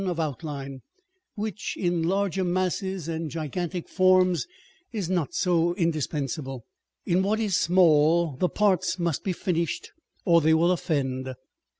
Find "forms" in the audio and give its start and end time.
3.87-4.47